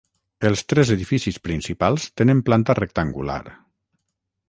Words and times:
Els 0.47 0.63
tres 0.73 0.91
edificis 0.95 1.37
principals 1.49 2.09
tenen 2.23 2.43
planta 2.51 2.79
rectangular. 2.83 3.41